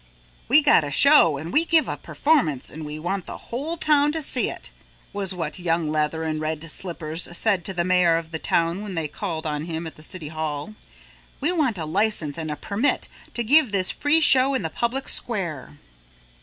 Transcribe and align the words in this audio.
"We 0.47 0.63
got 0.63 0.83
a 0.83 0.89
show 0.89 1.37
and 1.37 1.53
we 1.53 1.63
give 1.63 1.87
a 1.87 1.95
performance 1.95 2.71
and 2.71 2.87
we 2.87 2.97
want 2.97 3.27
the 3.27 3.37
whole 3.37 3.77
town 3.77 4.11
to 4.13 4.21
see 4.23 4.49
it," 4.49 4.71
was 5.13 5.35
what 5.35 5.59
Young 5.59 5.91
Leather 5.91 6.23
and 6.23 6.41
Red 6.41 6.63
Slippers 6.71 7.29
said 7.37 7.63
to 7.65 7.71
the 7.71 7.83
mayor 7.83 8.17
of 8.17 8.31
the 8.31 8.39
town 8.39 8.81
when 8.81 8.95
they 8.95 9.07
called 9.07 9.45
on 9.45 9.65
him 9.65 9.85
at 9.85 9.97
the 9.97 10.01
city 10.01 10.29
hall. 10.29 10.73
"We 11.39 11.51
want 11.51 11.77
a 11.77 11.85
license 11.85 12.39
and 12.39 12.49
a 12.49 12.55
permit 12.55 13.09
to 13.35 13.43
give 13.43 13.71
this 13.71 13.91
free 13.91 14.21
show 14.21 14.55
in 14.55 14.63
the 14.63 14.71
public 14.71 15.07
square." 15.07 15.77